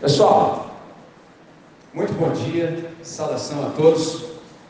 [0.00, 0.80] Pessoal,
[1.92, 4.24] muito bom dia, saudação a todos,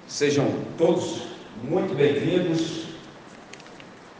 [0.08, 1.22] sejam todos
[1.62, 2.86] muito bem-vindos.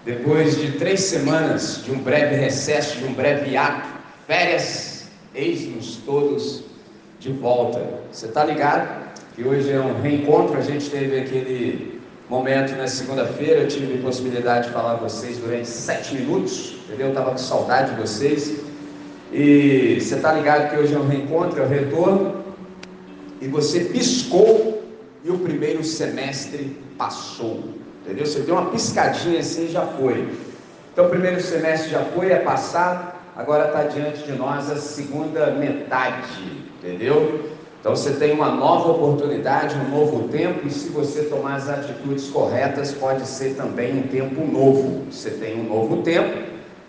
[0.05, 3.89] Depois de três semanas de um breve recesso, de um breve ato,
[4.29, 6.63] férias, eis-nos todos
[7.19, 7.85] de volta.
[8.13, 13.63] Você está ligado que hoje é um reencontro, a gente teve aquele momento na segunda-feira,
[13.63, 17.07] eu tive a possibilidade de falar com vocês durante sete minutos, entendeu?
[17.07, 18.70] Eu estava com saudade de vocês.
[19.33, 22.35] E você está ligado que hoje é um reencontro, é um retorno,
[23.41, 24.83] e você piscou
[25.25, 27.61] e o primeiro semestre passou,
[28.03, 28.27] entendeu?
[28.27, 30.29] Você deu uma piscadinha assim e já foi.
[30.93, 35.53] Então, o primeiro semestre já foi, é passado, agora está diante de nós a segunda
[35.53, 37.51] metade, entendeu?
[37.81, 42.29] Então você tem uma nova oportunidade, um novo tempo, e se você tomar as atitudes
[42.29, 45.07] corretas, pode ser também um tempo novo.
[45.11, 46.43] Você tem um novo tempo,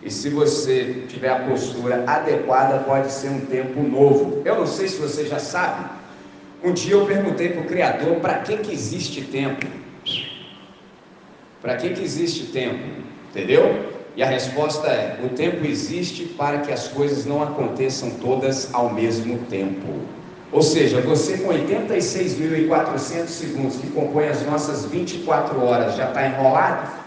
[0.04, 4.42] e se você tiver a postura adequada, pode ser um tempo novo.
[4.44, 5.90] Eu não sei se você já sabe.
[6.64, 9.66] Um dia eu perguntei para o Criador para que, que existe tempo.
[11.62, 12.84] Para que, que existe tempo?
[13.30, 13.92] Entendeu?
[14.16, 18.92] E a resposta é: o tempo existe para que as coisas não aconteçam todas ao
[18.92, 20.02] mesmo tempo.
[20.52, 27.01] Ou seja, você com 86.400 segundos que compõem as nossas 24 horas já está enrolado?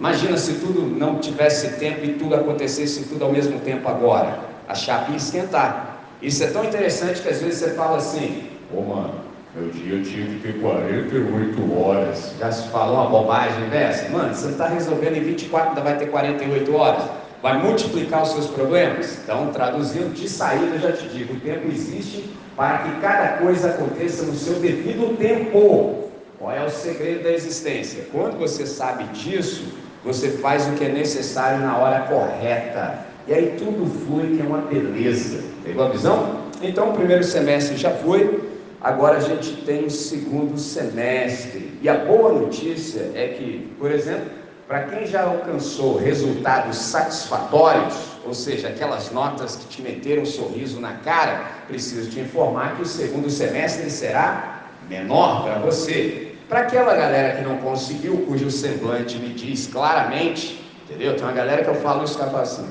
[0.00, 4.40] Imagina se tudo não tivesse tempo e tudo acontecesse tudo ao mesmo tempo agora.
[4.66, 5.98] A chapa ia esquentar.
[6.22, 9.12] Isso é tão interessante que às vezes você fala assim, ô mano,
[9.54, 12.32] meu dia tinha que ter 48 horas.
[12.40, 14.08] Já se falou uma bobagem dessa?
[14.08, 17.02] Mano, você não está resolvendo em 24, ainda vai ter 48 horas.
[17.42, 19.18] Vai multiplicar os seus problemas?
[19.22, 22.24] Então, traduzindo de saída, eu já te digo, o tempo existe
[22.56, 26.08] para que cada coisa aconteça no seu devido tempo.
[26.38, 28.06] Qual é o segredo da existência?
[28.10, 33.06] Quando você sabe disso, você faz o que é necessário na hora correta.
[33.26, 35.42] E aí tudo flui, que é uma beleza.
[35.62, 36.40] Pegou a visão?
[36.62, 41.78] Então o primeiro semestre já foi, agora a gente tem o segundo semestre.
[41.82, 44.30] E a boa notícia é que, por exemplo,
[44.66, 47.94] para quem já alcançou resultados satisfatórios,
[48.24, 52.82] ou seja, aquelas notas que te meteram um sorriso na cara, preciso te informar que
[52.82, 56.29] o segundo semestre será menor para você.
[56.50, 61.14] Para aquela galera que não conseguiu, cujo semblante me diz claramente, entendeu?
[61.14, 62.68] Tem uma galera que eu falo isso, fala assim,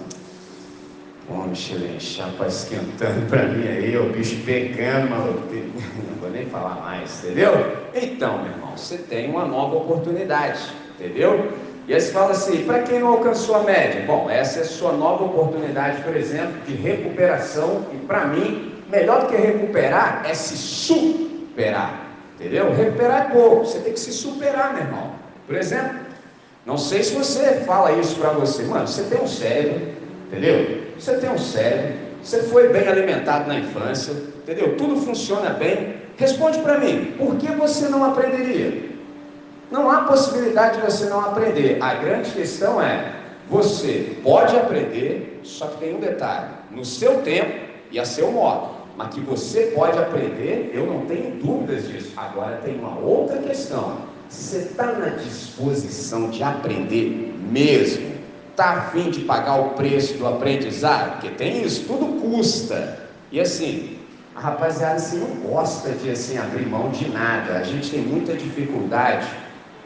[1.26, 5.44] Pô, Michelin, chapa esquentando para mim aí, o bicho pegando, maluco.
[5.54, 7.54] Não vou nem falar mais, entendeu?
[7.96, 10.60] Então, meu irmão, você tem uma nova oportunidade,
[11.00, 11.50] entendeu?
[11.88, 14.04] E aí você fala assim, para quem não alcançou a média?
[14.06, 17.86] Bom, essa é a sua nova oportunidade, por exemplo, de recuperação.
[17.94, 22.09] E para mim, melhor do que recuperar é se superar.
[22.40, 22.74] Entendeu?
[22.74, 25.12] Recuperar é pouco, você tem que se superar, meu irmão.
[25.46, 26.00] Por exemplo,
[26.66, 29.90] não sei se você fala isso para você, mano, você tem um cérebro,
[30.28, 30.84] entendeu?
[30.98, 34.78] Você tem um cérebro, você foi bem alimentado na infância, entendeu?
[34.78, 35.96] Tudo funciona bem.
[36.16, 38.90] Responde para mim, por que você não aprenderia?
[39.70, 41.78] Não há possibilidade de você não aprender.
[41.82, 43.16] A grande questão é,
[43.50, 48.79] você pode aprender, só que tem um detalhe, no seu tempo e a seu modo
[49.00, 52.12] mas que você pode aprender, eu não tenho dúvidas disso.
[52.18, 54.00] Agora tem uma outra questão.
[54.28, 58.12] Você está na disposição de aprender mesmo?
[58.52, 61.14] Está afim de pagar o preço do aprendizado?
[61.14, 63.00] Porque tem isso, tudo custa.
[63.32, 64.00] E assim,
[64.36, 67.54] a rapaziada assim, não gosta de assim, abrir mão de nada.
[67.54, 69.30] A gente tem muita dificuldade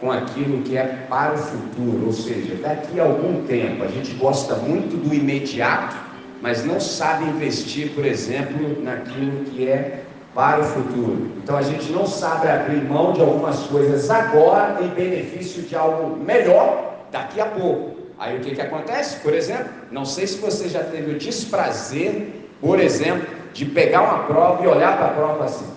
[0.02, 3.84] com aquilo que é para o futuro, ou seja, daqui a algum tempo.
[3.84, 6.13] A gente gosta muito do imediato
[6.44, 10.02] mas não sabe investir, por exemplo, naquilo que é
[10.36, 11.32] para o futuro.
[11.42, 16.18] Então a gente não sabe abrir mão de algumas coisas agora em benefício de algo
[16.18, 17.96] melhor daqui a pouco.
[18.20, 19.22] Aí o que, que acontece?
[19.22, 22.28] Por exemplo, não sei se você já teve o desprazer,
[22.60, 25.73] por exemplo, de pegar uma prova e olhar para a prova assim.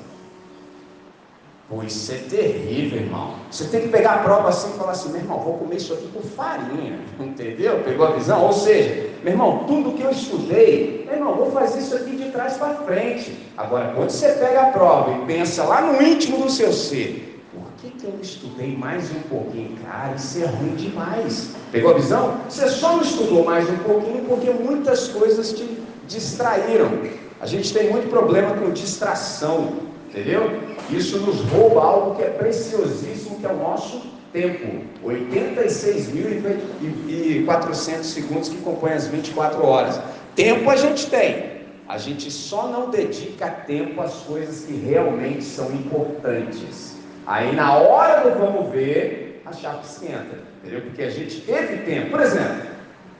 [1.68, 3.34] Pô, isso é terrível, irmão.
[3.50, 5.94] Você tem que pegar a prova assim e falar assim, meu irmão, vou comer isso
[5.94, 7.00] aqui com farinha.
[7.18, 7.82] Entendeu?
[7.82, 8.44] Pegou a visão?
[8.44, 12.30] Ou seja, meu irmão, tudo que eu estudei, meu irmão, vou fazer isso aqui de
[12.30, 13.36] trás para frente.
[13.56, 17.66] Agora, quando você pega a prova e pensa lá no íntimo do seu ser, por
[17.78, 19.76] que, que eu estudei mais um pouquinho?
[19.84, 21.50] Cara, isso é ruim demais.
[21.72, 22.42] Pegou a visão?
[22.48, 25.66] Você só não estudou mais um pouquinho porque muitas coisas te
[26.06, 26.92] distraíram.
[27.40, 29.84] A gente tem muito problema com distração.
[30.08, 30.48] Entendeu?
[30.90, 34.02] Isso nos rouba algo que é preciosíssimo, que é o nosso
[34.32, 34.84] tempo.
[35.04, 40.00] 86.400 segundos que compõem as 24 horas.
[40.34, 41.56] Tempo a gente tem.
[41.88, 46.96] A gente só não dedica tempo às coisas que realmente são importantes.
[47.26, 50.38] Aí na hora do vamos ver, a chapa esquenta.
[50.62, 50.82] Entendeu?
[50.82, 52.10] Porque a gente teve tempo.
[52.10, 52.62] Por exemplo,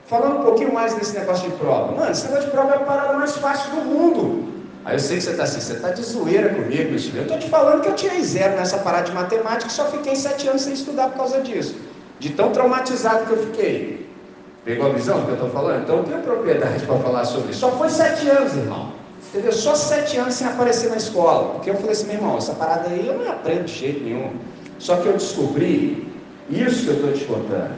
[0.05, 1.91] falando um pouquinho mais desse negócio de prova.
[1.93, 4.56] Mano, esse negócio de prova é a parada mais fácil do mundo.
[4.87, 7.17] Aí eu sei que você está assim, você está de zoeira comigo, meu filho.
[7.17, 10.15] Eu estou te falando que eu tirei zero nessa parada de matemática e só fiquei
[10.15, 11.75] sete anos sem estudar por causa disso.
[12.19, 14.09] De tão traumatizado que eu fiquei.
[14.63, 15.83] Pegou a visão do que eu estou falando?
[15.83, 17.59] Então eu tenho propriedade para falar sobre isso.
[17.59, 18.93] Só foi sete anos, irmão.
[19.27, 19.51] Entendeu?
[19.51, 21.55] Só sete anos sem aparecer na escola.
[21.55, 24.35] Porque eu falei assim, meu irmão, essa parada aí eu não aprendo de jeito nenhum.
[24.79, 26.07] Só que eu descobri
[26.49, 27.75] isso que eu estou te contando.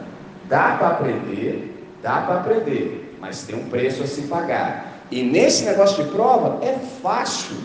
[0.47, 4.98] Dá para aprender, dá para aprender, mas tem um preço a se pagar.
[5.11, 7.55] E nesse negócio de prova é fácil.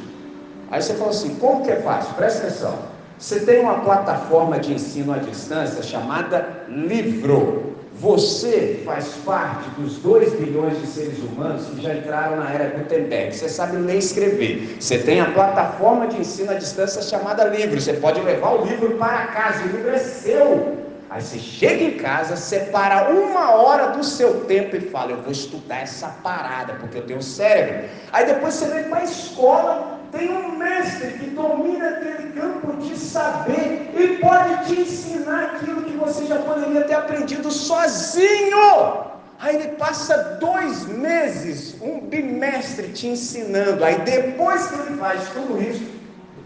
[0.70, 2.14] Aí você fala assim: como que é fácil?
[2.14, 2.79] Presta atenção.
[3.19, 7.75] Você tem uma plataforma de ensino à distância chamada Livro.
[8.00, 13.35] Você faz parte dos 2 bilhões de seres humanos que já entraram na era Gutenberg.
[13.35, 14.76] Você sabe ler e escrever.
[14.81, 17.81] Você tem a plataforma de ensino à distância chamada Livro.
[17.81, 19.62] Você pode levar o livro para casa.
[19.62, 20.83] O livro é seu.
[21.14, 25.31] Aí você chega em casa, separa uma hora do seu tempo e fala: Eu vou
[25.31, 27.88] estudar essa parada, porque eu tenho cérebro.
[28.12, 32.99] Aí depois você vem para a escola, tem um mestre que domina aquele campo de
[32.99, 39.05] saber e pode te ensinar aquilo que você já poderia ter aprendido sozinho.
[39.38, 43.84] Aí ele passa dois meses, um bimestre te ensinando.
[43.84, 45.94] Aí depois que ele faz tudo isso,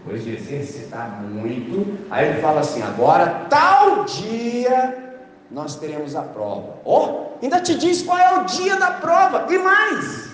[0.07, 5.15] de exercitar muito, aí ele fala assim: agora, tal dia,
[5.51, 6.75] nós teremos a prova.
[6.83, 10.29] Oh, ainda te diz qual é o dia da prova, e mais: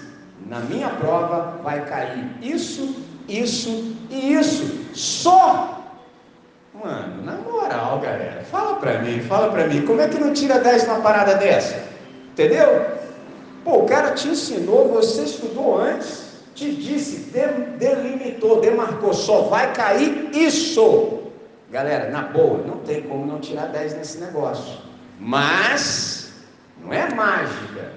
[0.46, 2.96] na minha prova vai cair isso,
[3.28, 5.72] isso e isso, só.
[6.74, 10.60] Mano, na moral, galera, fala pra mim, fala pra mim, como é que não tira
[10.60, 11.84] 10 numa parada dessa?
[12.32, 12.86] Entendeu?
[13.64, 16.25] Pô, o cara te ensinou, você estudou antes,
[16.56, 17.32] te disse,
[17.78, 21.24] delimitou, demarcou, só vai cair isso.
[21.70, 24.80] Galera, na boa, não tem como não tirar 10 nesse negócio.
[25.20, 26.34] Mas,
[26.82, 27.92] não é mágica,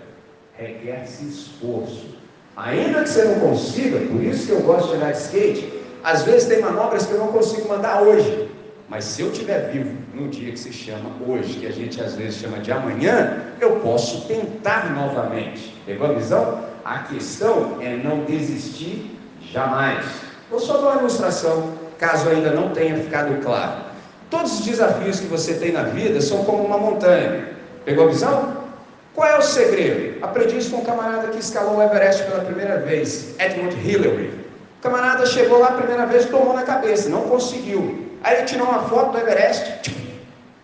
[0.54, 2.18] requer-se esforço.
[2.56, 5.72] Ainda que você não consiga, por isso que eu gosto de andar de skate,
[6.02, 8.50] às vezes tem manobras que eu não consigo mandar hoje.
[8.88, 12.16] Mas se eu estiver vivo no dia que se chama hoje, que a gente às
[12.16, 15.76] vezes chama de amanhã, eu posso tentar novamente.
[15.86, 16.67] Pegou a visão?
[16.88, 19.14] A questão é não desistir
[19.52, 20.06] jamais.
[20.50, 23.82] Vou só dar uma ilustração, caso ainda não tenha ficado claro.
[24.30, 27.50] Todos os desafios que você tem na vida são como uma montanha.
[27.84, 28.56] Pegou a visão?
[29.14, 30.24] Qual é o segredo?
[30.24, 34.30] Aprendi isso com um camarada que escalou o Everest pela primeira vez, Edmund Hillary.
[34.78, 38.08] O camarada chegou lá a primeira vez, tomou na cabeça, não conseguiu.
[38.24, 39.92] Aí ele tirou uma foto do Everest,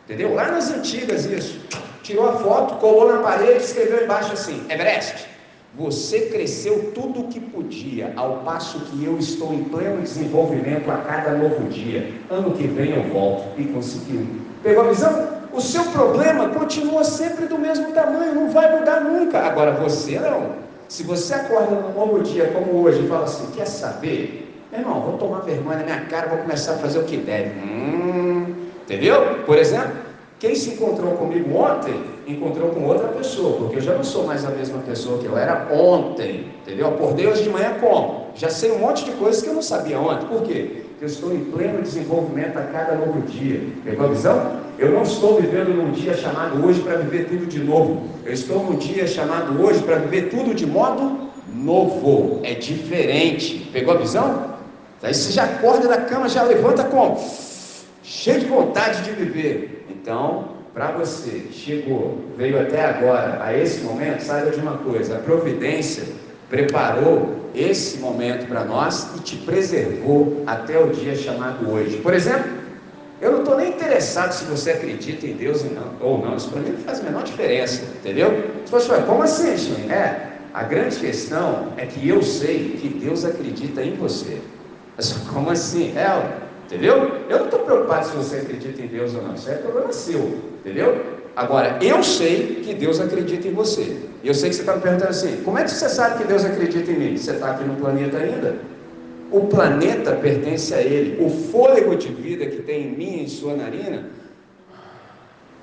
[0.04, 0.32] entendeu?
[0.32, 1.60] Lá nas antigas isso.
[2.02, 5.33] Tirou a foto, colou na parede, escreveu embaixo assim: Everest,
[5.76, 10.98] você cresceu tudo o que podia, ao passo que eu estou em pleno desenvolvimento a
[10.98, 12.12] cada novo dia.
[12.30, 14.24] Ano que vem eu volto e conseguiu.
[14.62, 15.34] Pegou a visão?
[15.52, 19.40] O seu problema continua sempre do mesmo tamanho, não vai mudar nunca.
[19.40, 20.64] Agora você não.
[20.88, 24.48] Se você acorda num novo dia como hoje e fala assim, quer saber?
[24.70, 27.50] Meu irmão, vou tomar vergonha na minha cara, vou começar a fazer o que deve.
[27.60, 29.42] Hum, entendeu?
[29.44, 30.03] Por exemplo,
[30.44, 31.94] quem se encontrou comigo ontem,
[32.26, 35.38] encontrou com outra pessoa, porque eu já não sou mais a mesma pessoa que eu
[35.38, 36.88] era ontem, entendeu?
[36.88, 38.26] Acordei hoje de manhã como?
[38.34, 40.26] Já sei um monte de coisas que eu não sabia ontem.
[40.26, 40.82] Por quê?
[40.90, 43.58] Porque eu estou em pleno desenvolvimento a cada novo dia.
[43.84, 44.60] Pegou a visão?
[44.78, 48.02] Eu não estou vivendo num dia chamado hoje para viver tudo de novo.
[48.22, 52.40] Eu estou num dia chamado hoje para viver tudo de modo novo.
[52.42, 53.70] É diferente.
[53.72, 54.56] Pegou a visão?
[55.02, 57.16] Aí você já acorda da cama, já levanta como?
[58.04, 59.86] Cheio de vontade de viver.
[59.88, 65.18] Então, para você, chegou, veio até agora, a esse momento, saiba de uma coisa: a
[65.20, 66.04] providência
[66.50, 71.96] preparou esse momento para nós e te preservou até o dia chamado hoje.
[71.98, 72.44] Por exemplo,
[73.22, 75.64] eu não estou nem interessado se você acredita em Deus
[76.00, 78.50] ou não, isso para mim não faz a menor diferença, entendeu?
[78.66, 79.90] Se você fala, como assim, gente?
[79.90, 84.40] É, a grande questão é que eu sei que Deus acredita em você.
[84.96, 85.96] Mas como assim?
[85.96, 87.12] É, Entendeu?
[87.28, 89.34] Eu não estou preocupado se você acredita em Deus ou não.
[89.34, 90.20] Isso é problema seu.
[90.60, 91.04] Entendeu?
[91.36, 93.96] Agora, eu sei que Deus acredita em você.
[94.22, 96.28] E eu sei que você está me perguntando assim: como é que você sabe que
[96.28, 97.16] Deus acredita em mim?
[97.16, 98.56] Você está aqui no planeta ainda?
[99.30, 101.22] O planeta pertence a Ele.
[101.24, 104.04] O fôlego de vida que tem em mim e em sua narina,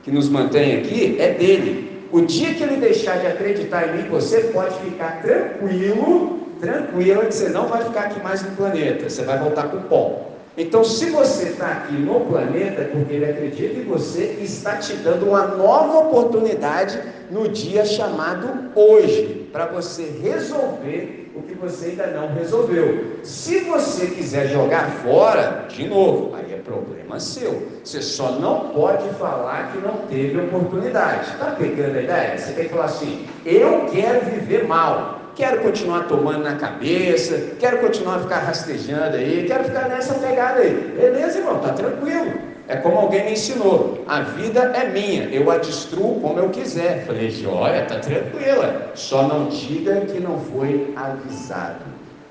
[0.03, 1.89] que nos mantém aqui, é dele.
[2.11, 7.33] O dia que ele deixar de acreditar em mim, você pode ficar tranquilo, tranquilo, que
[7.33, 9.09] você não vai ficar aqui mais no planeta.
[9.09, 10.30] Você vai voltar com o pó.
[10.57, 14.93] Então, se você está aqui no planeta, é porque ele acredita em você, está te
[14.97, 22.07] dando uma nova oportunidade no dia chamado hoje, para você resolver o que você ainda
[22.07, 23.17] não resolveu.
[23.23, 27.67] Se você quiser jogar fora, de novo, aí é problema seu.
[27.83, 31.31] Você só não pode falar que não teve oportunidade.
[31.31, 32.37] Está pegando a ideia?
[32.37, 35.20] Você tem que falar assim: eu quero viver mal.
[35.35, 40.59] Quero continuar tomando na cabeça, quero continuar a ficar rastejando aí, quero ficar nessa pegada
[40.59, 40.93] aí.
[40.97, 42.33] Beleza, irmão, tá tranquilo.
[42.67, 47.05] É como alguém me ensinou: a vida é minha, eu a destruo como eu quiser.
[47.05, 51.83] Falei, joia, tá tranquila, só não diga que não foi avisado.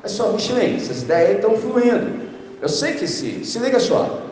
[0.02, 2.30] Mas só, Michelin, essas ideias estão fluindo.
[2.62, 4.22] Eu sei que se, se liga só,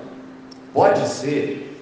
[0.72, 1.76] pode ser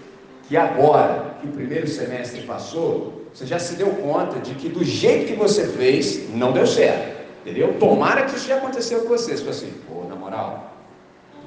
[0.48, 4.82] que agora que o primeiro semestre passou, você já se deu conta de que do
[4.82, 7.14] jeito que você fez, não deu certo.
[7.42, 7.74] Entendeu?
[7.78, 9.36] Tomara que isso já aconteceu com você.
[9.36, 10.72] Você assim, pô, na moral,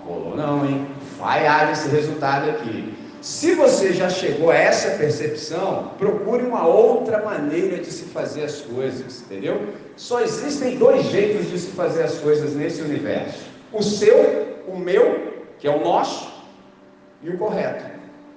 [0.05, 0.87] rolou não, hein?
[1.17, 2.93] Falhar esse resultado aqui.
[3.23, 8.61] Se você já chegou a essa percepção, procure uma outra maneira de se fazer as
[8.61, 9.69] coisas, entendeu?
[9.97, 15.43] Só existem dois jeitos de se fazer as coisas nesse universo: o seu, o meu,
[15.57, 16.31] que é o nosso,
[17.23, 17.83] e o correto.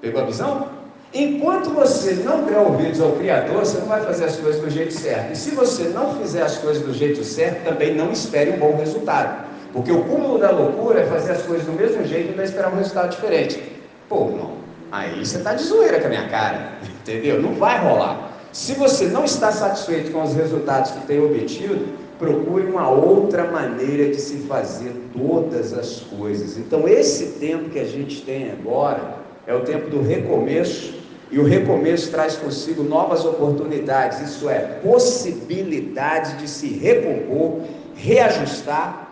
[0.01, 0.72] Pegou a visão?
[1.15, 4.95] Enquanto você não der ouvidos ao Criador, você não vai fazer as coisas do jeito
[4.95, 5.33] certo.
[5.33, 8.75] E se você não fizer as coisas do jeito certo, também não espere um bom
[8.77, 9.45] resultado.
[9.75, 12.73] Porque o cúmulo da loucura é fazer as coisas do mesmo jeito e ainda esperar
[12.73, 13.63] um resultado diferente.
[14.09, 14.53] Pô, não.
[14.91, 16.79] Aí você está de zoeira com a minha cara.
[17.03, 17.43] Entendeu?
[17.43, 18.33] Não vai rolar.
[18.51, 21.89] Se você não está satisfeito com os resultados que tem obtido,
[22.19, 26.57] procure uma outra maneira de se fazer todas as coisas.
[26.57, 29.17] Então, esse tempo que a gente tem agora
[29.47, 31.02] é o tempo do recomeço
[31.33, 37.63] e o recomeço traz consigo novas oportunidades, isso é, possibilidade de se recompor,
[37.97, 39.09] reajustar,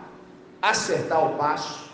[0.61, 1.89] acertar o passo,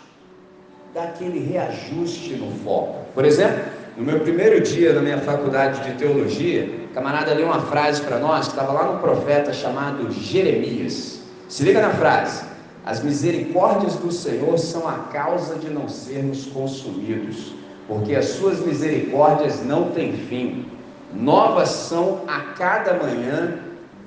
[0.92, 3.06] daquele reajuste no foco.
[3.14, 3.64] Por exemplo,
[3.96, 8.18] no meu primeiro dia na minha faculdade de teologia, o camarada leu uma frase para
[8.18, 11.22] nós que estava lá no profeta chamado Jeremias.
[11.48, 12.44] Se liga na frase:
[12.84, 17.54] As misericórdias do Senhor são a causa de não sermos consumidos
[17.88, 20.66] porque as suas misericórdias não têm fim.
[21.12, 23.60] Novas são a cada manhã,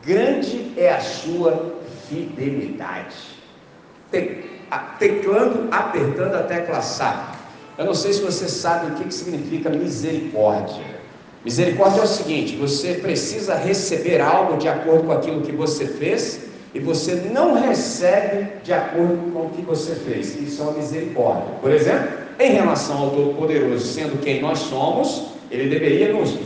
[0.05, 1.73] grande é a sua
[2.07, 3.15] fidelidade.
[5.00, 7.35] Teclando, apertando a tecla SAP.
[7.77, 11.01] Eu não sei se você sabe o que, que significa misericórdia.
[11.43, 16.41] Misericórdia é o seguinte: você precisa receber algo de acordo com aquilo que você fez
[16.73, 20.39] e você não recebe de acordo com o que você fez.
[20.39, 21.55] Isso é uma misericórdia.
[21.59, 26.38] Por exemplo, em relação ao Todo-Poderoso, sendo quem nós somos, ele deveria nos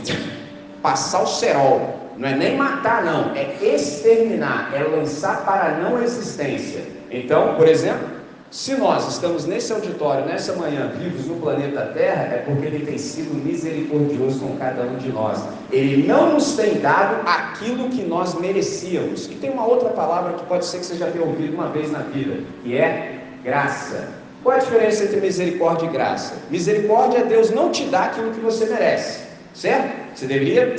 [0.82, 1.94] passar o cerol.
[2.16, 6.82] Não é nem matar, não, é exterminar, é lançar para a não existência.
[7.10, 8.16] Então, por exemplo,
[8.50, 12.96] se nós estamos nesse auditório, nessa manhã, vivos no planeta Terra, é porque Ele tem
[12.96, 15.42] sido misericordioso com cada um de nós.
[15.70, 19.26] Ele não nos tem dado aquilo que nós merecíamos.
[19.26, 21.90] E tem uma outra palavra que pode ser que você já tenha ouvido uma vez
[21.90, 24.08] na vida, que é graça.
[24.46, 26.34] Qual é a diferença entre misericórdia e graça?
[26.48, 29.22] Misericórdia é Deus não te dá aquilo que você merece,
[29.52, 30.14] certo?
[30.14, 30.76] Você deveria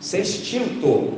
[0.00, 1.12] ser extinto.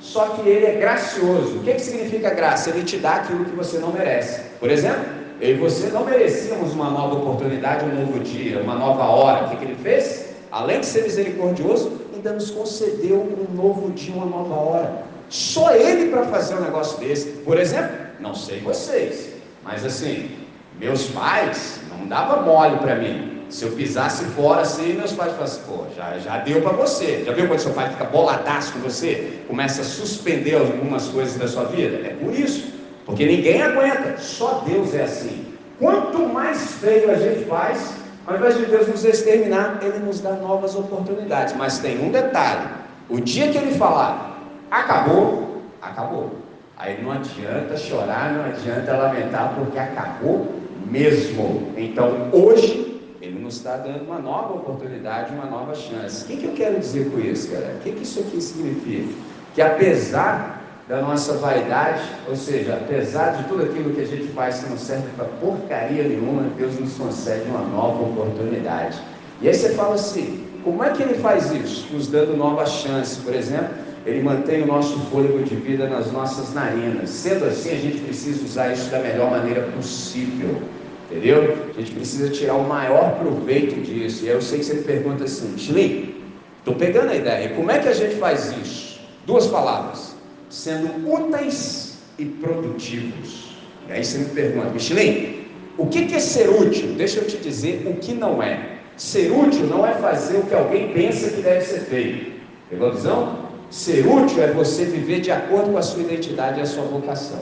[0.00, 1.58] Só que ele é gracioso.
[1.58, 2.70] O que, que significa graça?
[2.70, 4.40] Ele te dá aquilo que você não merece.
[4.58, 5.04] Por exemplo,
[5.38, 9.44] eu e você não merecíamos uma nova oportunidade, um novo dia, uma nova hora.
[9.44, 10.30] O que, que ele fez?
[10.50, 15.02] Além de ser misericordioso, ainda nos concedeu um novo dia, uma nova hora.
[15.28, 17.26] Só ele para fazer um negócio desse.
[17.44, 19.28] Por exemplo, não sei vocês,
[19.62, 20.37] mas assim,
[20.78, 23.46] meus pais não davam mole para mim.
[23.50, 27.24] Se eu pisasse fora assim, meus pais falavam assim, pô, já, já deu para você.
[27.24, 29.40] Já viu quando seu pai fica boladaço com você?
[29.48, 32.06] Começa a suspender algumas coisas da sua vida?
[32.06, 32.72] É por isso.
[33.06, 34.18] Porque ninguém aguenta.
[34.18, 35.46] Só Deus é assim.
[35.78, 37.94] Quanto mais feio a gente faz,
[38.26, 41.56] ao invés de Deus nos exterminar, Ele nos dá novas oportunidades.
[41.56, 42.68] Mas tem um detalhe:
[43.08, 46.36] o dia que Ele falar, acabou, acabou.
[46.76, 50.57] Aí não adianta chorar, não adianta lamentar, porque acabou
[50.90, 51.72] mesmo.
[51.76, 56.24] Então, hoje, Ele nos está dando uma nova oportunidade, uma nova chance.
[56.24, 57.74] O que, que eu quero dizer com isso, galera?
[57.74, 59.12] O que, que isso aqui significa?
[59.54, 64.60] Que apesar da nossa vaidade, ou seja, apesar de tudo aquilo que a gente faz
[64.60, 68.98] que não serve para porcaria nenhuma, Deus nos concede uma nova oportunidade.
[69.42, 71.92] E aí você fala assim: como é que Ele faz isso?
[71.92, 76.54] Nos dando nova chance, por exemplo ele mantém o nosso fôlego de vida nas nossas
[76.54, 77.10] narinas.
[77.10, 80.62] Sendo assim, a gente precisa usar isso da melhor maneira possível.
[81.10, 81.56] Entendeu?
[81.70, 84.24] A gente precisa tirar o maior proveito disso.
[84.24, 86.14] E aí eu sei que você me pergunta assim, Slim,
[86.58, 87.48] estou pegando a ideia.
[87.50, 89.00] Como é que a gente faz isso?
[89.26, 90.14] Duas palavras:
[90.50, 93.56] sendo úteis e produtivos.
[93.88, 95.46] E aí você me pergunta, Michelin,
[95.78, 96.88] o que é ser útil?
[96.94, 98.78] Deixa eu te dizer o que não é.
[98.96, 102.32] Ser útil não é fazer o que alguém pensa que deve ser feito.
[102.68, 103.48] Pegou a visão?
[103.70, 107.40] Ser útil é você viver de acordo com a sua identidade e a sua vocação.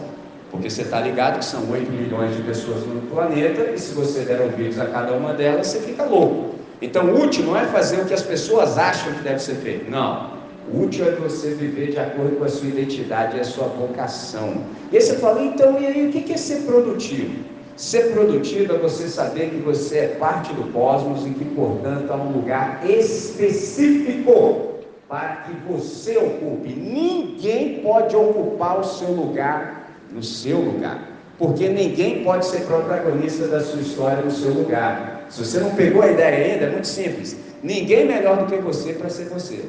[0.51, 4.21] Porque você está ligado que são 8 milhões de pessoas no planeta e se você
[4.21, 6.55] der ouvidos a cada uma delas, você fica louco.
[6.81, 9.91] Então, útil não é fazer o que as pessoas acham que deve ser feito.
[9.91, 10.37] Não.
[10.73, 14.65] O útil é você viver de acordo com a sua identidade e a sua vocação.
[14.93, 17.45] E aí você fala, então, e aí o que é ser produtivo?
[17.77, 22.17] Ser produtivo é você saber que você é parte do cosmos e que, portanto, há
[22.17, 24.77] um lugar específico
[25.09, 26.71] para que você ocupe.
[26.71, 31.01] Ninguém pode ocupar o seu lugar no seu lugar,
[31.39, 35.27] porque ninguém pode ser protagonista da sua história no seu lugar.
[35.29, 37.37] Se você não pegou a ideia ainda, é muito simples.
[37.63, 39.65] Ninguém melhor do que você para ser você.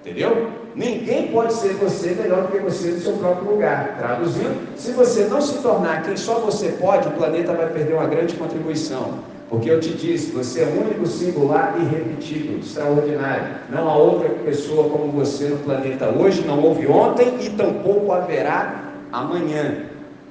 [0.00, 0.48] Entendeu?
[0.74, 3.96] Ninguém pode ser você melhor do que você no seu próprio lugar.
[3.96, 8.06] Traduzindo, se você não se tornar quem só você pode, o planeta vai perder uma
[8.06, 9.20] grande contribuição.
[9.48, 13.46] Porque eu te disse, você é único, singular, irrepetível, extraordinário.
[13.70, 18.83] Não há outra pessoa como você no planeta hoje, não houve ontem e tampouco haverá
[19.20, 19.86] amanhã.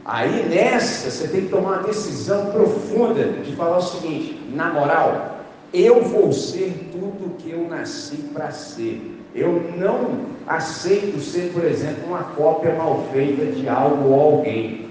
[0.05, 5.39] Aí nessa, você tem que tomar uma decisão profunda de falar o seguinte: na moral,
[5.73, 9.19] eu vou ser tudo que eu nasci para ser.
[9.33, 14.89] Eu não aceito ser, por exemplo, uma cópia mal feita de algo ou alguém.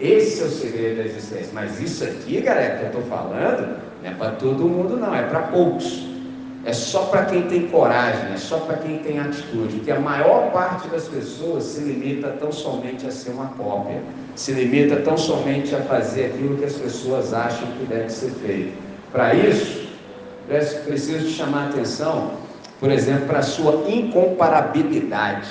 [0.00, 1.50] Esse é o segredo da existência.
[1.52, 5.22] Mas isso aqui, galera, que eu estou falando, não é para todo mundo, não, é
[5.22, 6.15] para poucos.
[6.66, 9.80] É só para quem tem coragem, é só para quem tem atitude.
[9.80, 14.02] Que a maior parte das pessoas se limita tão somente a ser uma cópia,
[14.34, 18.76] se limita tão somente a fazer aquilo que as pessoas acham que deve ser feito.
[19.12, 19.88] Para isso,
[20.84, 22.46] preciso te chamar a atenção
[22.80, 25.48] por exemplo, para a sua incomparabilidade.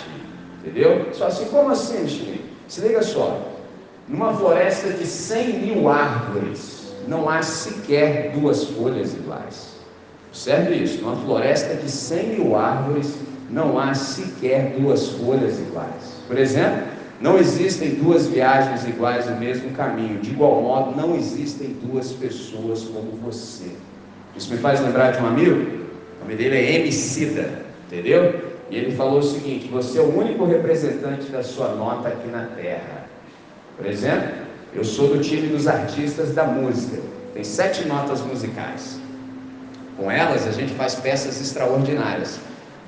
[0.60, 1.10] Entendeu?
[1.14, 2.46] Só assim, como assim, Michele?
[2.68, 3.52] Se liga só.
[4.08, 9.75] Numa floresta de 100 mil árvores, não há sequer duas folhas iguais.
[10.36, 11.02] Observe isso.
[11.02, 13.16] Numa floresta de 100 mil árvores,
[13.50, 16.20] não há sequer duas folhas iguais.
[16.28, 16.84] Por exemplo,
[17.22, 20.20] não existem duas viagens iguais no mesmo caminho.
[20.20, 23.72] De igual modo, não existem duas pessoas como você.
[24.36, 25.86] Isso me faz lembrar de um amigo
[26.20, 28.42] o nome dele é Emicida, entendeu?
[28.70, 32.46] E ele falou o seguinte: você é o único representante da sua nota aqui na
[32.56, 33.06] Terra.
[33.78, 34.32] Por exemplo,
[34.74, 37.00] eu sou do time dos artistas da música.
[37.34, 39.00] Tem sete notas musicais.
[39.98, 42.40] Com elas a gente faz peças extraordinárias.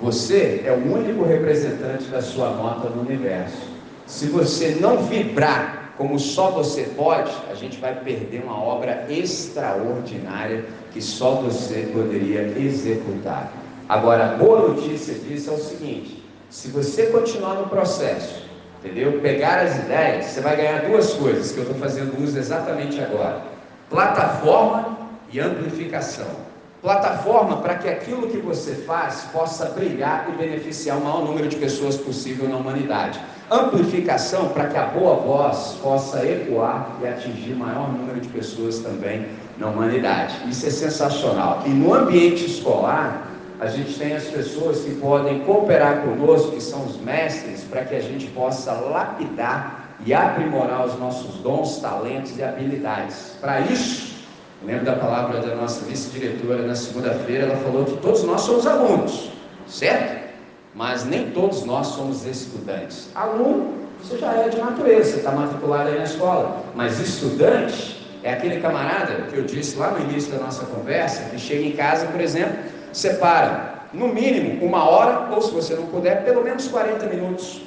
[0.01, 3.57] Você é o único representante da sua nota no universo.
[4.05, 10.65] Se você não vibrar como só você pode, a gente vai perder uma obra extraordinária
[10.91, 13.51] que só você poderia executar.
[13.89, 18.43] Agora, a boa notícia disso é o seguinte: se você continuar no processo,
[18.79, 19.19] entendeu?
[19.21, 23.41] Pegar as ideias, você vai ganhar duas coisas que eu estou fazendo uso exatamente agora:
[23.89, 24.97] plataforma
[25.31, 26.46] e amplificação.
[26.81, 31.55] Plataforma para que aquilo que você faz possa brilhar e beneficiar o maior número de
[31.55, 33.19] pessoas possível na humanidade.
[33.49, 38.79] Amplificação para que a boa voz possa ecoar e atingir o maior número de pessoas
[38.79, 39.25] também
[39.57, 40.35] na humanidade.
[40.47, 41.63] Isso é sensacional.
[41.65, 43.27] E no ambiente escolar,
[43.59, 47.95] a gente tem as pessoas que podem cooperar conosco, que são os mestres, para que
[47.95, 53.35] a gente possa lapidar e aprimorar os nossos dons, talentos e habilidades.
[53.41, 54.16] Para isso,
[54.63, 59.31] lembro da palavra da nossa vice-diretora na segunda-feira, ela falou que todos nós somos alunos,
[59.67, 60.27] certo?
[60.73, 63.09] Mas nem todos nós somos estudantes.
[63.15, 66.63] Aluno, você já é de natureza, você está matriculado aí na escola.
[66.75, 71.39] Mas estudante é aquele camarada que eu disse lá no início da nossa conversa, que
[71.39, 72.57] chega em casa, por exemplo,
[72.91, 77.61] separa no mínimo uma hora, ou se você não puder, pelo menos 40 minutos.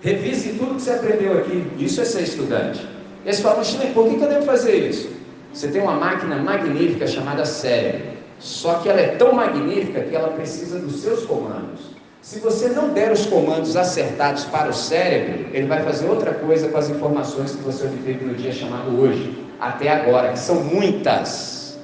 [0.00, 1.66] Revise tudo que você aprendeu aqui.
[1.78, 2.86] Isso é ser estudante.
[3.24, 3.62] E aí você fala,
[3.94, 5.10] por que eu devo fazer isso?
[5.54, 8.08] Você tem uma máquina magnífica chamada cérebro.
[8.40, 11.94] Só que ela é tão magnífica que ela precisa dos seus comandos.
[12.20, 16.68] Se você não der os comandos acertados para o cérebro, ele vai fazer outra coisa
[16.68, 21.78] com as informações que você obteve no dia chamado hoje, até agora, que são muitas.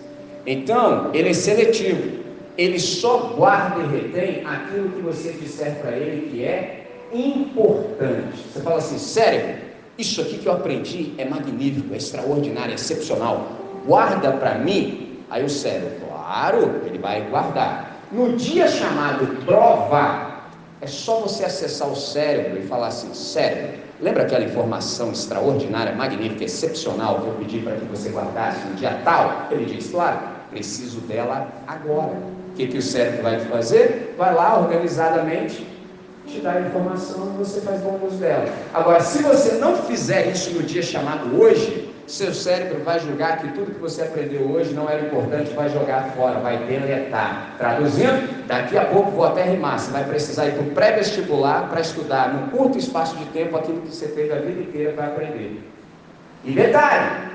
[0.45, 2.21] Então, ele é seletivo.
[2.59, 8.45] Ele só guarda e retém aquilo que você disser para ele que é importante.
[8.53, 9.63] Você fala assim, cérebro,
[9.97, 13.60] isso aqui que eu aprendi é magnífico, é extraordinário, é excepcional.
[13.87, 15.25] Guarda para mim.
[15.31, 17.97] Aí o cérebro, claro, ele vai guardar.
[18.11, 20.31] No dia chamado prova,
[20.81, 26.45] é só você acessar o cérebro e falar assim: cérebro, lembra aquela informação extraordinária, magnífica,
[26.45, 29.47] excepcional que eu pedi para que você guardasse no dia tal?
[29.51, 30.19] Ele diz: claro,
[30.51, 32.17] preciso dela agora.
[32.51, 34.15] O que, que o cérebro vai fazer?
[34.19, 35.65] Vai lá organizadamente
[36.31, 38.49] te dá a informação e você faz bom uso dela.
[38.73, 43.49] Agora, se você não fizer isso no dia chamado hoje, seu cérebro vai julgar que
[43.53, 47.55] tudo que você aprendeu hoje não era importante, vai jogar fora, vai deletar.
[47.57, 49.79] Traduzindo, daqui a pouco vou até rimar.
[49.79, 53.81] Você vai precisar ir para o pré-vestibular para estudar num curto espaço de tempo aquilo
[53.83, 55.63] que você teve a vida inteira para aprender.
[56.45, 57.31] E detalhe,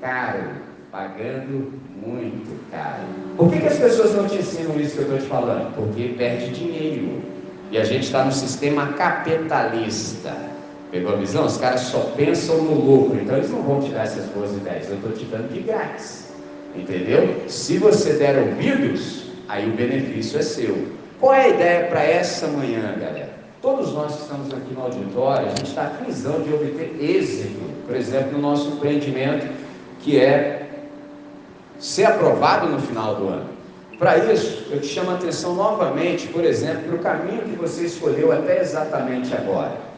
[0.00, 0.42] caro,
[0.90, 1.72] pagando
[2.04, 3.04] muito caro.
[3.36, 5.72] Por que, que as pessoas não te ensinam isso que eu estou te falando?
[5.76, 7.22] Porque perde dinheiro.
[7.70, 10.53] E a gente está no sistema capitalista.
[10.94, 11.44] Pegou a visão?
[11.44, 14.88] Os caras só pensam no lucro, então eles não vão te dar essas boas ideias.
[14.88, 16.28] Eu estou te dando de grátis.
[16.72, 17.42] Entendeu?
[17.48, 20.86] Se você der ouvidos, aí o benefício é seu.
[21.18, 23.30] Qual é a ideia para essa manhã, galera?
[23.60, 27.96] Todos nós que estamos aqui no auditório, a gente está visão de obter êxito, por
[27.96, 29.48] exemplo, no nosso empreendimento,
[29.98, 30.68] que é
[31.80, 33.46] ser aprovado no final do ano.
[33.98, 37.84] Para isso, eu te chamo a atenção novamente, por exemplo, para o caminho que você
[37.86, 39.93] escolheu até exatamente agora.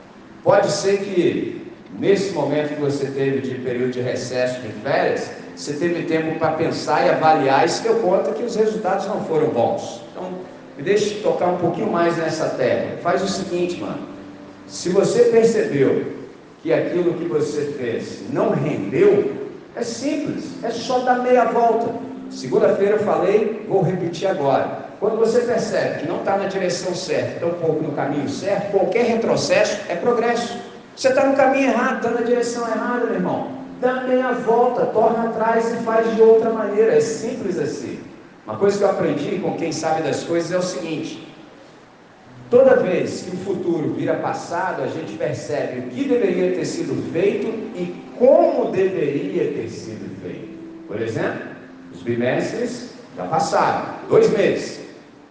[0.47, 5.73] Pode ser que, nesse momento que você teve de período de recesso de férias, você
[5.73, 9.49] teve tempo para pensar e avaliar e se deu conta que os resultados não foram
[9.49, 10.03] bons.
[10.13, 10.31] Então,
[10.77, 12.97] me deixe tocar um pouquinho mais nessa tecla.
[12.99, 14.07] Faz o seguinte, mano.
[14.69, 16.13] Se você percebeu
[16.63, 19.33] que aquilo que você fez não rendeu,
[19.75, 21.93] é simples, é só dar meia volta.
[22.31, 24.86] Segunda-feira eu falei, vou repetir agora.
[24.99, 28.71] Quando você percebe que não está na direção certa, está um pouco no caminho certo,
[28.71, 30.59] qualquer retrocesso é progresso.
[30.97, 33.51] Você está no caminho errado, está na direção errada, meu irmão.
[33.81, 36.95] Dá meia volta, torna atrás e faz de outra maneira.
[36.95, 38.01] É simples assim.
[38.47, 41.29] Uma coisa que eu aprendi com quem sabe das coisas é o seguinte:
[42.49, 47.13] toda vez que o futuro vira passado, a gente percebe o que deveria ter sido
[47.13, 50.57] feito e como deveria ter sido feito.
[50.89, 51.43] Por exemplo,
[51.93, 54.86] os bimestres já passaram, dois meses.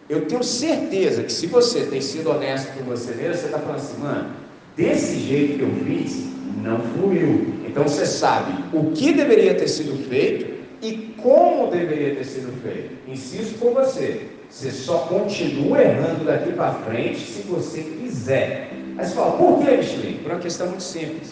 [0.08, 3.78] Eu tenho certeza que se você tem sido honesto com você mesmo, você está falando
[3.78, 4.30] assim, mano,
[4.78, 6.26] desse jeito que eu fiz,
[6.62, 7.56] não fluiu.
[7.68, 12.96] Então você sabe o que deveria ter sido feito e como deveria ter sido feito.
[13.08, 18.70] Insisto com você, você só continua errando daqui para frente se você quiser.
[18.98, 20.18] Aí você fala, por que, Michelin?
[20.18, 21.32] Por uma questão muito simples.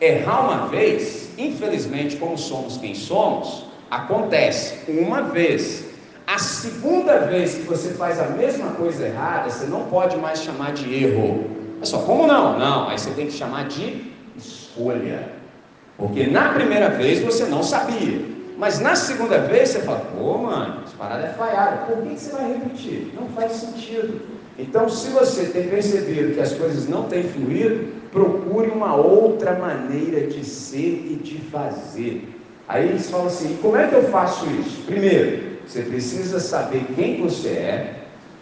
[0.00, 5.91] Errar uma vez, infelizmente, como somos quem somos, acontece uma vez.
[6.32, 10.72] A segunda vez que você faz a mesma coisa errada, você não pode mais chamar
[10.72, 11.44] de erro.
[11.82, 12.58] É só, como não?
[12.58, 15.28] Não, aí você tem que chamar de escolha.
[15.98, 18.24] Porque na primeira vez você não sabia.
[18.56, 21.76] Mas na segunda vez você fala, pô, mano, essa parada é falhada.
[21.84, 23.12] Por que, você vai repetir?
[23.14, 24.22] Não faz sentido.
[24.58, 30.26] Então, se você tem percebido que as coisas não têm fluído, procure uma outra maneira
[30.26, 32.26] de ser e de fazer.
[32.68, 34.82] Aí eles falam assim: como é que eu faço isso?
[34.86, 37.94] Primeiro, você precisa saber quem você é.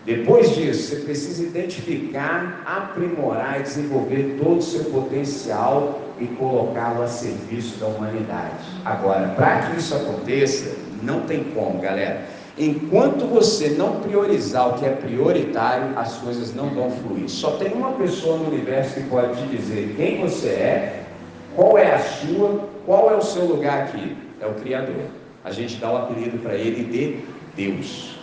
[0.04, 7.06] Depois disso, você precisa identificar, aprimorar e desenvolver todo o seu potencial e colocá-lo a
[7.06, 8.64] serviço da humanidade.
[8.84, 12.22] Agora, para que isso aconteça, não tem como, galera.
[12.58, 17.28] Enquanto você não priorizar o que é prioritário, as coisas não vão fluir.
[17.28, 21.04] Só tem uma pessoa no universo que pode te dizer quem você é,
[21.54, 24.16] qual é a sua, qual é o seu lugar aqui.
[24.40, 25.04] É o Criador.
[25.44, 28.16] A gente dá o apelido para ele de Deus.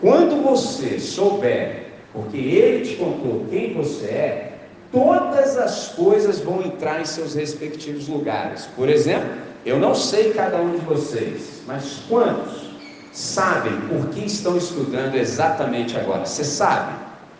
[0.00, 4.58] Quando você souber, porque ele te contou quem você é,
[4.92, 8.68] todas as coisas vão entrar em seus respectivos lugares.
[8.76, 9.30] Por exemplo,
[9.66, 12.70] eu não sei cada um de vocês, mas quantos
[13.12, 16.24] sabem por que estão estudando exatamente agora?
[16.24, 16.92] Você sabe?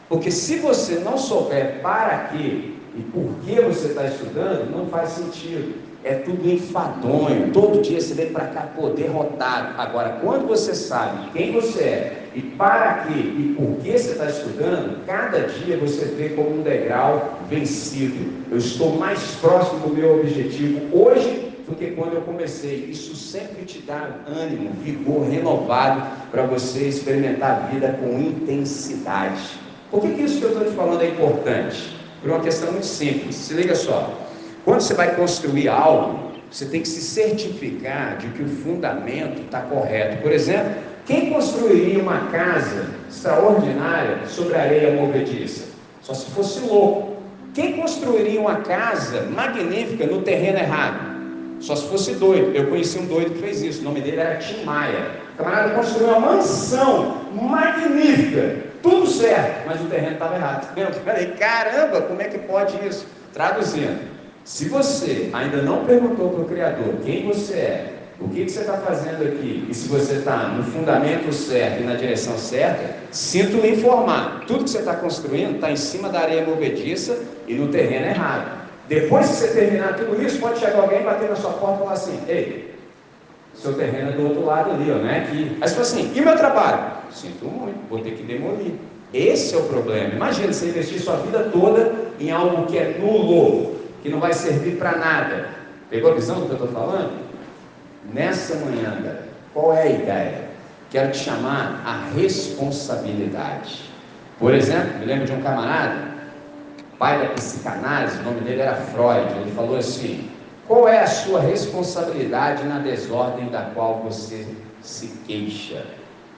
[0.09, 5.11] Porque se você não souber para quê e por que você está estudando, não faz
[5.11, 5.74] sentido.
[6.04, 7.50] É tudo enfadonho.
[7.52, 9.80] Todo dia você vem para cá poder derrotado.
[9.80, 14.26] Agora, quando você sabe quem você é e para quê e por que você está
[14.26, 18.44] estudando, cada dia você vê como um degrau vencido.
[18.50, 22.87] Eu estou mais próximo do meu objetivo hoje do que quando eu comecei.
[22.90, 29.59] Isso sempre te dá ânimo, vigor renovado para você experimentar a vida com intensidade.
[29.90, 31.93] Por que, que isso que eu estou te falando é importante?
[32.24, 33.37] Por uma questão muito simples.
[33.37, 34.18] Se liga só.
[34.64, 39.60] Quando você vai construir algo, você tem que se certificar de que o fundamento está
[39.60, 40.22] correto.
[40.22, 40.72] Por exemplo,
[41.04, 45.66] quem construiria uma casa extraordinária sobre areia movediça?
[46.00, 47.18] Só se fosse louco.
[47.52, 51.14] Quem construiria uma casa magnífica no terreno errado?
[51.60, 52.56] Só se fosse doido.
[52.56, 53.82] Eu conheci um doido que fez isso.
[53.82, 55.10] O nome dele era Tim Maia.
[55.34, 60.68] O camarada construiu uma mansão magnífica, tudo certo, mas o terreno estava errado.
[60.79, 63.07] Eu falei, caramba, como é que pode isso?
[63.33, 63.99] Traduzindo,
[64.44, 68.61] se você ainda não perguntou para o Criador quem você é, o que, que você
[68.61, 69.66] está fazendo aqui?
[69.68, 74.70] E se você está no fundamento certo e na direção certa, sinto informar: tudo que
[74.70, 77.18] você está construindo está em cima da areia movediça
[77.49, 78.64] e no terreno errado.
[78.87, 81.92] Depois que você terminar tudo isso, pode chegar alguém bater na sua porta e falar
[81.92, 82.75] assim: Ei,
[83.55, 85.57] seu terreno é do outro lado ali, ó, não é aqui.
[85.61, 87.04] Aí você fala assim: E meu trabalho?
[87.14, 88.72] Sinto muito, vou ter que demolir.
[89.12, 90.14] Esse é o problema.
[90.14, 94.77] Imagina você investir sua vida toda em algo que é nulo, que não vai servir
[94.77, 95.50] para nada.
[95.88, 97.12] Pegou a visão do que eu estou falando?
[98.12, 99.18] Nessa manhã,
[99.53, 100.48] qual é a ideia?
[100.90, 103.85] Quero te chamar a responsabilidade.
[104.38, 106.09] Por exemplo, me lembro de um camarada,
[106.98, 110.29] pai da psicanálise, o nome dele era Freud, ele falou assim:
[110.66, 114.44] qual é a sua responsabilidade na desordem da qual você
[114.83, 115.85] se queixa?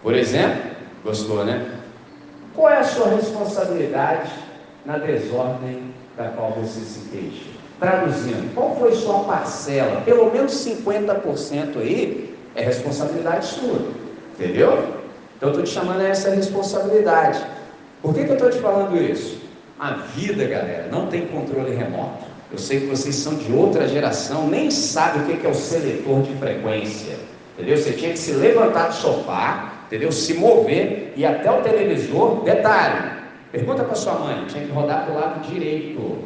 [0.06, 0.70] Por exemplo,
[1.02, 1.68] gostou, né?
[2.54, 4.30] Qual é a sua responsabilidade
[4.84, 7.42] na desordem da qual você se queixa?
[7.80, 10.02] Traduzindo, qual foi sua parcela?
[10.02, 13.80] Pelo menos 50% aí é responsabilidade sua.
[14.38, 14.94] Entendeu?
[15.36, 17.44] Então eu estou te chamando a essa responsabilidade.
[18.00, 19.40] Por que, que eu estou te falando isso?
[19.76, 22.26] A vida, galera, não tem controle remoto.
[22.52, 26.22] Eu sei que vocês são de outra geração, nem sabe o que é o seletor
[26.22, 27.16] de frequência.
[27.56, 27.76] Entendeu?
[27.76, 30.12] Você tinha que se levantar do sofá, entendeu?
[30.12, 32.44] Se mover e até o televisor.
[32.44, 33.12] Detalhe:
[33.50, 36.18] pergunta para sua mãe, tinha que rodar para o lado direito.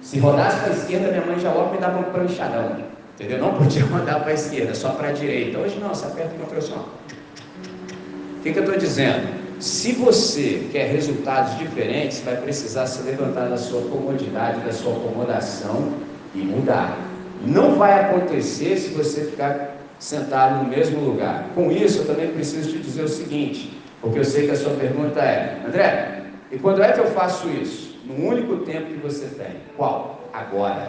[0.00, 2.76] Se rodasse para a esquerda, minha mãe já logo me dava um pranchadão.
[3.14, 3.38] Entendeu?
[3.38, 5.58] Não podia rodar para a esquerda, só para a direita.
[5.58, 9.38] Hoje não, você aperta o controle assim, O que, que eu estou dizendo?
[9.60, 15.94] Se você quer resultados diferentes, vai precisar se levantar da sua comodidade, da sua acomodação
[16.34, 16.96] e mudar.
[17.44, 21.46] Não vai acontecer se você ficar sentado no mesmo lugar.
[21.54, 24.74] Com isso, eu também preciso te dizer o seguinte, porque eu sei que a sua
[24.74, 27.88] pergunta é: André, e quando é que eu faço isso?
[28.08, 29.56] no único tempo que você tem.
[29.76, 30.28] Qual?
[30.32, 30.88] Agora.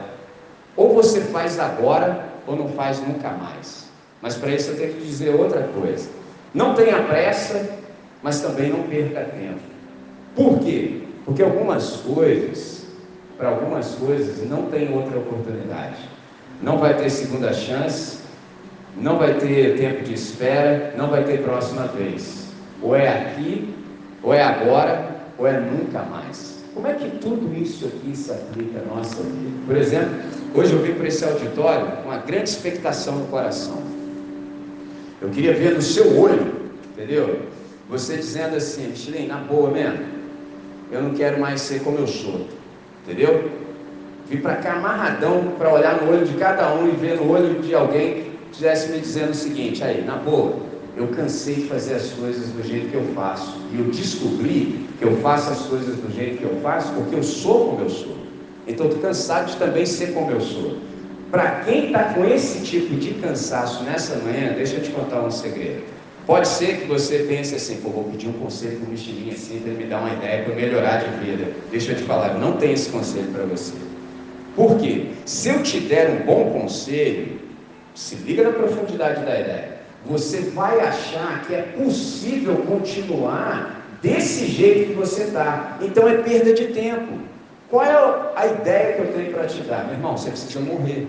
[0.76, 3.90] Ou você faz agora, ou não faz nunca mais.
[4.22, 6.10] Mas para isso eu tenho que dizer outra coisa.
[6.54, 7.70] Não tenha pressa,
[8.24, 9.60] mas também não perca tempo.
[10.36, 11.02] Por quê?
[11.26, 12.86] Porque algumas coisas,
[13.38, 15.98] para algumas coisas, não tem outra oportunidade.
[16.62, 18.19] Não vai ter segunda chance,
[19.02, 22.48] não vai ter tempo de espera, não vai ter próxima vez.
[22.82, 23.74] Ou é aqui,
[24.22, 26.60] ou é agora, ou é nunca mais.
[26.74, 29.58] Como é que tudo isso aqui se aplica à nossa vida?
[29.66, 30.16] Por exemplo,
[30.54, 33.82] hoje eu vim para esse auditório com uma grande expectação no coração.
[35.22, 36.54] Eu queria ver no seu olho,
[36.92, 37.42] entendeu?
[37.90, 40.06] Você dizendo assim, Chilin, na boa mesmo,
[40.92, 42.48] eu não quero mais ser como eu sou,
[43.04, 43.50] entendeu?
[44.30, 47.60] Vim para cá amarradão para olhar no olho de cada um e ver no olho
[47.62, 50.58] de alguém estivesse me dizendo o seguinte, aí, na boa,
[50.98, 53.58] eu cansei de fazer as coisas do jeito que eu faço.
[53.74, 57.24] E eu descobri que eu faço as coisas do jeito que eu faço porque eu
[57.24, 58.18] sou como eu sou.
[58.68, 60.78] Então estou cansado de também ser como eu sou.
[61.32, 65.32] Para quem está com esse tipo de cansaço nessa manhã, deixa eu te contar um
[65.32, 65.84] segredo.
[66.26, 69.60] Pode ser que você pense assim, pô, vou pedir um conselho para o Michelinho assim,
[69.60, 71.52] para ele me dar uma ideia para melhorar de vida.
[71.72, 73.74] Deixa eu te falar, eu não tenho esse conselho para você.
[74.56, 75.08] Por quê?
[75.26, 77.40] Se eu te der um bom conselho,
[78.00, 84.90] se liga na profundidade da ideia você vai achar que é possível continuar desse jeito
[84.90, 85.78] que você está.
[85.82, 87.20] Então é perda de tempo.
[87.70, 89.86] Qual é a ideia que eu tenho para te dar?
[89.86, 91.08] Meu irmão, você precisa morrer.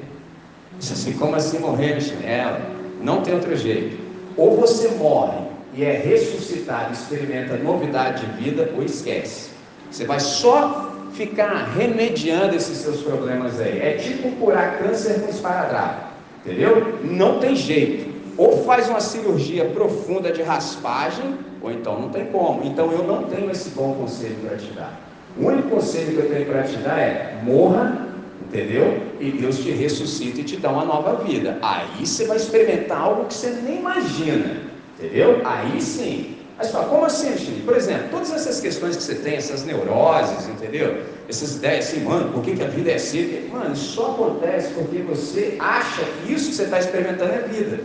[0.78, 2.58] Você assim, como assim morrer chinelo?
[3.00, 3.96] Não tem outro jeito.
[4.36, 5.38] Ou você morre
[5.72, 9.50] e é ressuscitado, experimenta novidade de vida, ou esquece.
[9.90, 13.80] Você vai só ficar remediando esses seus problemas aí.
[13.80, 16.09] É tipo curar câncer com esparadrapo.
[16.44, 16.98] Entendeu?
[17.04, 22.64] Não tem jeito ou faz uma cirurgia profunda de raspagem, ou então não tem como.
[22.64, 24.98] Então eu não tenho esse bom conselho para te dar.
[25.38, 28.08] O único conselho que eu tenho para te dar é: morra,
[28.46, 28.98] entendeu?
[29.20, 31.58] E Deus te ressuscita e te dá uma nova vida.
[31.60, 34.56] Aí você vai experimentar algo que você nem imagina,
[34.98, 35.42] entendeu?
[35.44, 36.36] Aí sim.
[36.60, 37.62] Mas fala, como assim, Chile?
[37.64, 41.04] Por exemplo, todas essas questões que você tem, essas neuroses, entendeu?
[41.26, 43.48] Essas ideias assim, mano, por que, que a vida é assim?
[43.50, 47.80] Mano, só acontece porque você acha que isso que você está experimentando é vida.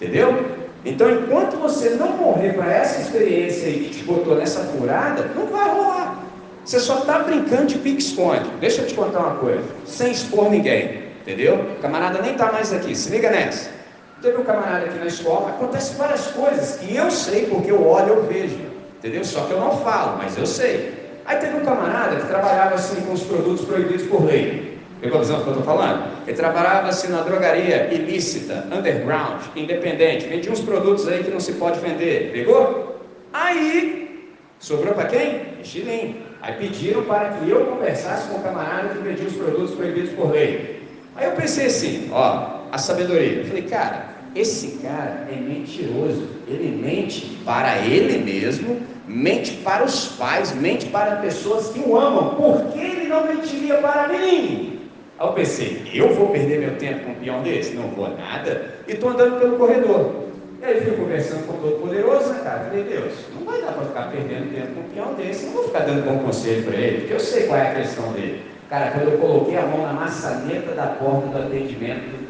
[0.00, 0.46] Entendeu?
[0.84, 5.46] Então, enquanto você não morrer para essa experiência aí que te botou nessa furada, não
[5.46, 6.24] vai rolar.
[6.64, 8.48] Você só está brincando de pique-esconde.
[8.60, 11.02] Deixa eu te contar uma coisa, sem expor ninguém.
[11.22, 11.56] Entendeu?
[11.56, 12.94] O camarada nem está mais aqui.
[12.94, 13.79] Se liga nessa.
[14.22, 18.08] Teve um camarada aqui na escola, acontece várias coisas que eu sei, porque eu olho,
[18.08, 18.58] eu vejo.
[18.98, 19.24] Entendeu?
[19.24, 20.92] Só que eu não falo, mas eu sei.
[21.24, 24.78] Aí teve um camarada que trabalhava assim com os produtos proibidos por lei.
[25.00, 26.04] Pegou a visão do que eu estou falando?
[26.26, 31.54] Ele trabalhava assim na drogaria ilícita, underground, independente, vendia uns produtos aí que não se
[31.54, 32.30] pode vender.
[32.32, 33.00] Pegou?
[33.32, 35.54] Aí, sobrou para quem?
[35.62, 36.16] Estilinho.
[36.42, 40.30] Aí pediram para que eu conversasse com o camarada que vendia os produtos proibidos por
[40.30, 40.82] lei.
[41.16, 43.38] Aí eu pensei assim, ó, a sabedoria.
[43.38, 46.28] Eu falei, cara, esse cara é mentiroso.
[46.46, 52.34] Ele mente para ele mesmo, mente para os pais, mente para pessoas que o amam.
[52.34, 54.80] Por que ele não mentiria para mim?
[55.18, 57.74] Aí eu pensei, eu vou perder meu tempo com um peão desse?
[57.74, 58.74] Não vou nada.
[58.88, 60.30] E estou andando pelo corredor.
[60.60, 62.64] E aí fui conversando com o Todo-Poderoso, né, cara?
[62.64, 65.46] Falei, Deus, não vai dar para ficar perdendo tempo com um peão desse.
[65.46, 68.12] Não vou ficar dando bom conselho para ele, porque eu sei qual é a questão
[68.12, 68.42] dele.
[68.68, 72.29] Cara, quando eu coloquei a mão na maçaneta da porta do atendimento,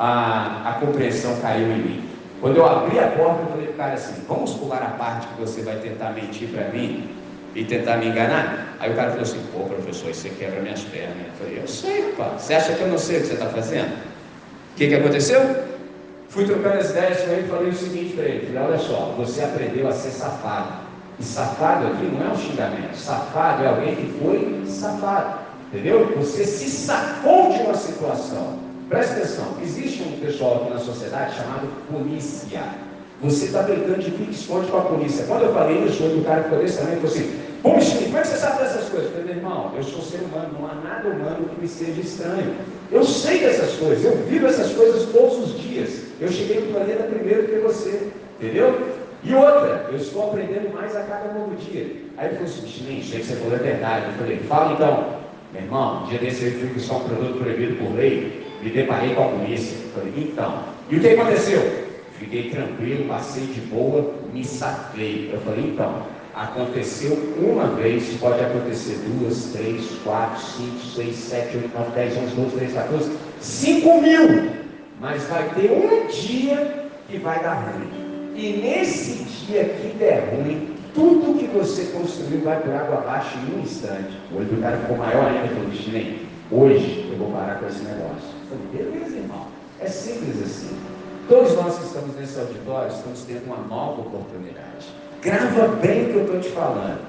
[0.00, 2.08] a, a compreensão caiu em mim.
[2.40, 5.26] Quando eu abri a porta, eu falei para o cara assim: vamos pular a parte
[5.28, 7.06] que você vai tentar mentir para mim.
[7.54, 8.76] e tentar me enganar?
[8.78, 11.16] Aí o cara falou assim, pô professor, você quebra minhas pernas.
[11.18, 12.32] Eu falei, eu sei, pá.
[12.38, 13.92] Você acha que eu não sei o que você está fazendo?
[13.92, 15.64] O que, que aconteceu?
[16.28, 19.42] Fui trocando as ideias com ele e falei o seguinte para ele, olha só, você
[19.42, 20.72] aprendeu a ser safado.
[21.18, 25.40] E safado aqui não é um xingamento, safado é alguém que foi safado.
[25.66, 26.14] Entendeu?
[26.16, 28.69] Você se safou de uma situação.
[28.90, 32.60] Presta atenção, existe um pessoal aqui na sociedade chamado polícia.
[33.22, 35.26] Você está brincando de pique-esconde com a polícia.
[35.28, 38.20] Quando eu falei isso, o cara ficou desse tamanho e falou assim: Poxa, como é
[38.22, 39.12] que você sabe dessas coisas?
[39.12, 42.56] Eu falei, irmão, eu sou ser humano, não há nada humano que me seja estranho.
[42.90, 46.06] Eu sei dessas coisas, eu vivo essas coisas todos os dias.
[46.20, 48.88] Eu cheguei no planeta primeiro que você, entendeu?
[49.22, 51.94] E outra, eu estou aprendendo mais a cada novo dia.
[52.16, 54.06] Aí ele falou assim, Chininho, sei que você falou a verdade.
[54.06, 55.20] Eu falei, fala então,
[55.52, 59.14] meu irmão, um dia desse eu fui só um produto proibido por lei, me deparei
[59.14, 59.76] com a polícia.
[59.94, 61.90] Falei, então, e o que aconteceu?
[62.18, 65.30] Fiquei tranquilo, passei de boa, me safei.
[65.32, 66.02] Eu falei, então,
[66.34, 72.34] aconteceu uma vez, pode acontecer duas, três, quatro, cinco, seis, sete, oito, nove, dez, onze,
[72.34, 74.50] doze, treze, quatorze, cinco mil.
[75.00, 77.88] Mas vai ter um dia que vai dar ruim.
[78.36, 83.58] E nesse dia que der ruim, tudo que você construiu vai por água abaixo em
[83.58, 84.18] um instante.
[84.30, 85.70] O olho do cara ficou maior ainda, falou,
[86.50, 88.39] hoje eu vou parar com esse negócio.
[88.50, 89.46] Falei, beleza, irmão.
[89.78, 90.76] É simples assim.
[91.28, 94.88] Todos nós que estamos nesse auditório estamos tendo uma nova oportunidade.
[95.22, 97.00] Grava bem o que eu estou te falando.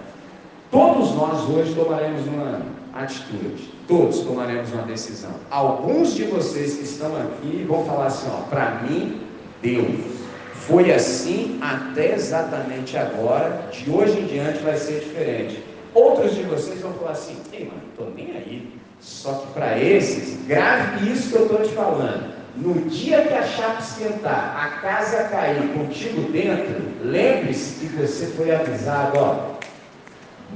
[0.69, 2.61] Todos nós hoje tomaremos uma
[2.93, 3.73] atitude.
[3.87, 5.31] Todos tomaremos uma decisão.
[5.49, 9.21] Alguns de vocês que estão aqui vão falar assim: ó, para mim,
[9.61, 10.21] Deus.
[10.53, 15.63] Foi assim até exatamente agora, de hoje em diante vai ser diferente.
[15.93, 18.80] Outros de vocês vão falar assim: ei, mano, estou nem aí.
[19.01, 22.31] Só que para esses, grave isso que eu estou te falando.
[22.55, 28.53] No dia que a chapa esquentar, a casa cair contigo dentro, lembre-se que você foi
[28.53, 29.51] avisado, ó,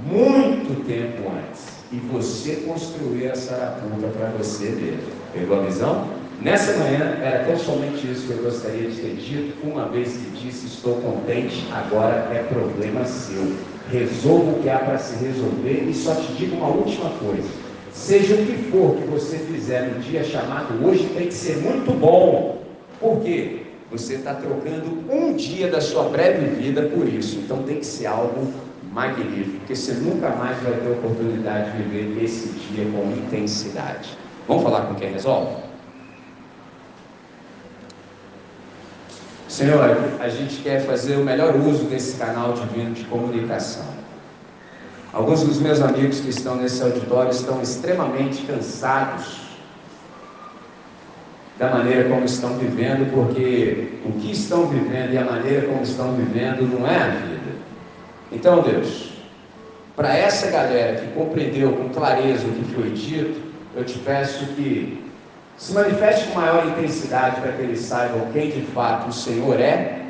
[0.06, 1.76] muito tempo antes.
[1.92, 5.14] E você construiu essa arapuca para você mesmo.
[5.34, 6.08] Pegou a visão?
[6.42, 9.66] Nessa manhã era tão somente isso que eu gostaria de ter dito.
[9.66, 13.56] Uma vez que disse estou contente, agora é problema seu.
[13.90, 17.65] Resolva o que há para se resolver e só te digo uma última coisa.
[17.96, 21.98] Seja o que for que você fizer no dia chamado hoje, tem que ser muito
[21.98, 22.62] bom.
[23.00, 23.64] Por quê?
[23.90, 27.40] Você está trocando um dia da sua breve vida por isso.
[27.40, 28.54] Então tem que ser algo
[28.92, 34.18] magnífico, porque você nunca mais vai ter oportunidade de viver esse dia com intensidade.
[34.48, 35.64] Vamos falar com quem resolve?
[39.48, 39.80] Senhor,
[40.20, 44.05] a gente quer fazer o melhor uso desse canal divino de comunicação.
[45.16, 49.38] Alguns dos meus amigos que estão nesse auditório estão extremamente cansados
[51.58, 56.12] da maneira como estão vivendo, porque o que estão vivendo e a maneira como estão
[56.16, 57.56] vivendo não é a vida.
[58.30, 59.14] Então, Deus,
[59.96, 63.42] para essa galera que compreendeu com clareza o que foi dito,
[63.74, 65.02] eu te peço que
[65.56, 70.02] se manifeste com maior intensidade para que eles saibam quem de fato o Senhor é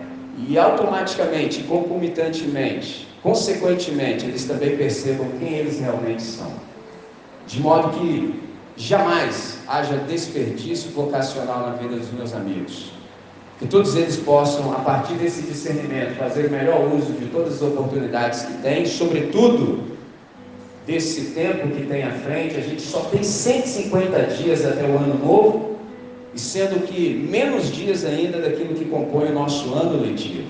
[0.47, 6.51] e automaticamente, concomitantemente, consequentemente, eles também percebam quem eles realmente são.
[7.47, 8.39] De modo que
[8.77, 12.91] jamais haja desperdício vocacional na vida dos meus amigos.
[13.57, 17.61] Que todos eles possam, a partir desse discernimento, fazer o melhor uso de todas as
[17.63, 19.83] oportunidades que têm, sobretudo
[20.85, 22.57] desse tempo que tem à frente.
[22.57, 25.77] A gente só tem 150 dias até o ano novo,
[26.31, 30.47] e sendo que menos dias ainda daquilo que compõe o nosso ano letivo.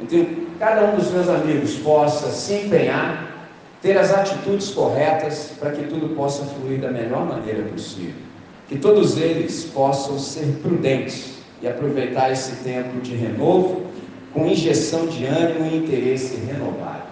[0.00, 3.48] Então, cada um dos meus amigos possa se empenhar,
[3.80, 8.20] ter as atitudes corretas para que tudo possa fluir da melhor maneira possível.
[8.68, 13.86] Que todos eles possam ser prudentes e aproveitar esse tempo de renovo
[14.34, 17.04] com injeção de ânimo e interesse renovado.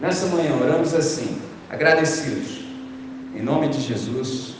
[0.00, 1.40] Nessa manhã oramos assim,
[1.70, 2.64] agradecidos.
[3.34, 4.54] Em nome de Jesus,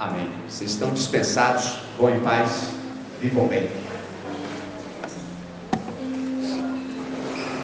[0.00, 0.28] amém.
[0.48, 2.70] Vocês estão dispensados, vão em paz,
[3.20, 3.81] vivam bem.